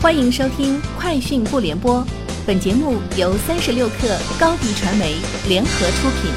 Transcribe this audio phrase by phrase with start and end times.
[0.00, 1.96] 欢迎收听《快讯不联播》，
[2.46, 5.16] 本节目由三十六克高低传媒
[5.48, 6.30] 联合出品。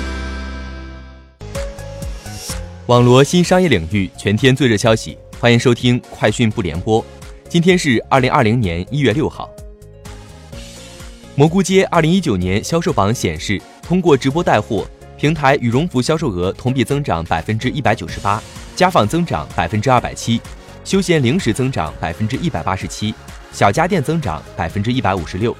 [2.87, 7.03] 网罗新商业领域全天最热消息，欢迎收听《快讯不联播》。
[7.47, 9.47] 今天是二零二零年一月六号。
[11.35, 14.87] 蘑菇街二零一九年销售榜显示，通过直播带货，
[15.19, 18.41] 平台羽绒服销售额同比增长百分之一百九十八，
[18.75, 20.41] 家纺增长百分之二百七，
[20.83, 23.13] 休闲零食增长百分之一百八十七。
[23.51, 25.55] 小家电增长百分之一百五十六。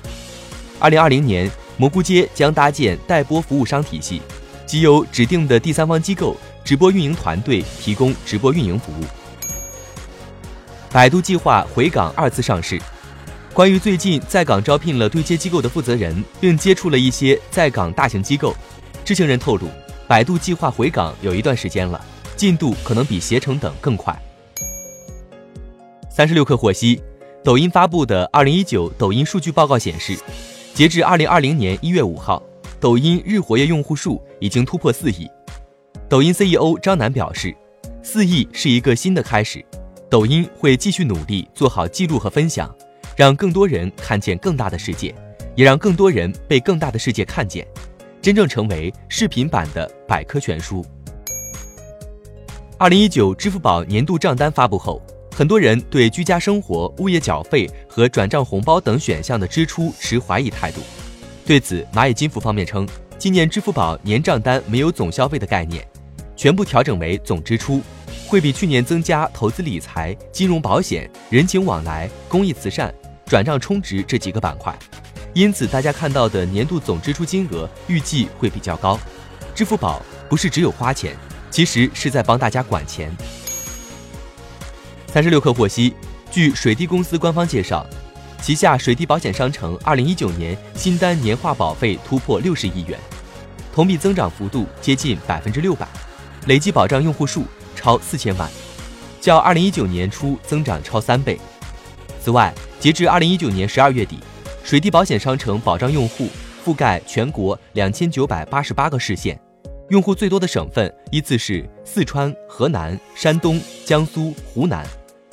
[0.79, 4.21] 二零二零年，蘑菇街将搭建代播服务商体系，
[4.65, 9.03] 即由指定的第三方机构直播运营团队提供直播运营服务。
[10.91, 12.81] 百度计划回港二次上市。
[13.53, 18.55] 关于最近在港招聘了对接机构的负责人，并接触了一些在港大型机构，
[19.03, 19.67] 知情人透露，
[20.07, 21.99] 百度计划回港有一段时间了，
[22.37, 24.17] 进度可能比携程等更快。
[26.09, 27.01] 三十六氪获悉。
[27.43, 30.15] 抖音发布的二零一九抖音数据报告显示，
[30.75, 32.41] 截至二零二零年一月五号，
[32.79, 35.27] 抖音日活跃用户数已经突破四亿。
[36.07, 37.55] 抖音 CEO 张楠表示，
[38.03, 39.65] 四亿是一个新的开始，
[40.07, 42.71] 抖音会继续努力做好记录和分享，
[43.15, 45.13] 让更多人看见更大的世界，
[45.55, 47.65] 也让更多人被更大的世界看见，
[48.21, 50.85] 真正成为视频版的百科全书。
[52.77, 55.01] 二零一九支付宝年度账单发布后。
[55.33, 60.81] 很多人对居家生活、物业缴费和转账红包等选项的支出持怀疑态度。
[61.45, 62.87] 对此，蚂蚁金服方面称，
[63.17, 65.83] 今年支付宝年账单没有总消费的概念，
[66.35, 67.81] 全部调整为总支出，
[68.27, 72.93] 会比去年增加投资理财、金融保险、人情往来、公益慈善、
[73.25, 74.77] 转账充值这几个板块。
[75.33, 78.99] 因此，大家看到的年度总支出金额预计会比较高。
[79.55, 81.15] 支付宝不是只有花钱，
[81.49, 83.09] 其实是在帮大家管钱。
[85.13, 85.93] 三十六氪获悉，
[86.31, 87.85] 据水滴公司官方介绍，
[88.41, 92.97] 旗下水滴保险商城二零一九年新单年化保费突破六十亿元，
[93.73, 95.85] 同比增长幅度接近百分之六百，
[96.47, 97.43] 累计保障用户数
[97.75, 98.49] 超四千万，
[99.19, 101.37] 较二零一九年初增长超三倍。
[102.23, 104.17] 此外，截至二零一九年十二月底，
[104.63, 106.29] 水滴保险商城保障用户
[106.65, 109.37] 覆盖全国两千九百八十八个市县，
[109.89, 114.87] 用户最多的省份依次是四川、河南、山东、江苏、湖南。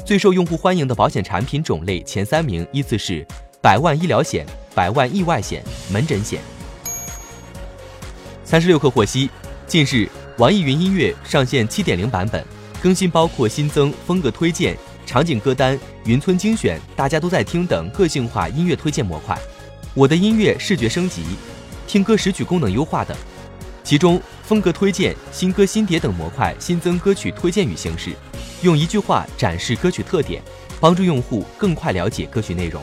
[0.08, 3.26] 最受用户欢迎的保险产品种类前三名依次是
[3.60, 6.41] 百万医疗险、百万意外险、门诊险。
[8.42, 9.28] 三十六氪获悉，
[9.66, 10.08] 近日
[10.38, 12.42] 网易云音乐上线七点零版本，
[12.80, 14.74] 更新包括新增风格推荐、
[15.04, 19.38] 场景歌单、云村精选、大家都在听等个性化音乐推荐模块，
[19.92, 21.22] 我的音乐视觉升级、
[21.86, 23.14] 听歌识曲功能优化等。
[23.84, 28.16] 其中，风格推荐、新歌新碟等模块新增歌曲推荐语形式。
[28.62, 30.42] 用一句话展示歌曲特点，
[30.80, 32.82] 帮助用户更快了解歌曲内容。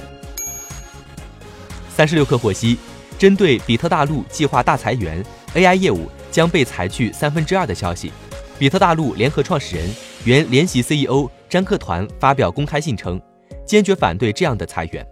[1.89, 2.77] 三十六氪获悉，
[3.17, 8.11] 针对比特大陆计划大裁员，AI 业务将被裁去三分之二的消息，
[8.57, 9.89] 比特大陆联合创始人、
[10.23, 13.21] 原联席 CEO 詹克团发表公开信称，
[13.65, 15.05] 坚决反对这样的裁员。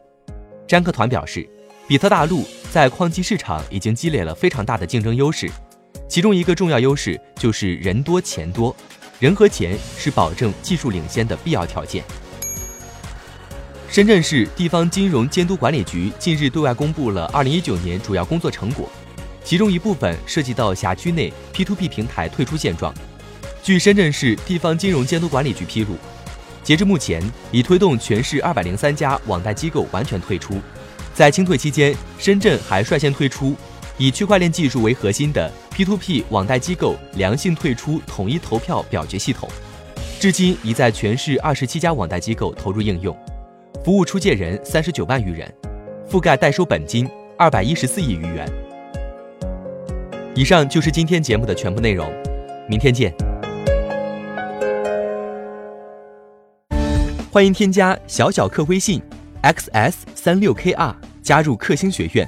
[0.65, 1.47] 詹克团表示，
[1.87, 5.49] 比特大陆在矿机市场已经积累了非常大的竞争优势，
[6.07, 8.73] 其中一个重要优势就是人多钱多。
[9.23, 12.03] 人和钱是保证技术领先的必要条件。
[13.89, 18.91] 深圳市地方金融监督管理局近日对外公布了2019年主要工作成果，
[19.41, 22.93] 其中一部分涉及到辖区内 P2P 平台退出现状。
[23.63, 25.95] 据深圳市地方金融监督管理局披露，
[26.61, 30.59] 截至目前，已推动全市203家网贷机构完全退出。
[31.13, 33.55] 在清退期间，深圳还率先推出。
[33.99, 39.47] 以区块链技术为核心的 P2P 网贷机构良性退出统一投票表决系统，
[40.19, 43.15] 至今已在全市二十七家网贷机构投入应用，
[43.85, 45.53] 服务出借人三十九万余人，
[46.09, 48.51] 覆盖代收本金二百一十四亿余元。
[50.33, 52.11] 以上就是今天节目的全部内容，
[52.67, 53.13] 明天见。
[57.31, 58.99] 欢迎添加小小客微信
[59.43, 62.27] xs 三六 kr 加入克星学院。